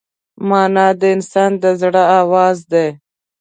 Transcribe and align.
مانا 0.47 0.87
د 0.99 1.01
انسان 1.15 1.51
د 1.61 1.65
زړه 1.81 2.03
آواز 2.21 2.57
دی. 2.71 2.87